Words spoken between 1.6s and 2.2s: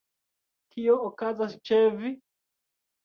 ĉe vi?